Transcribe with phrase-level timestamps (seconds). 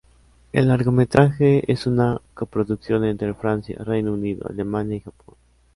[0.51, 5.35] El largometraje es una coproducción entre Francia, Reino Unido, Alemania y Japón.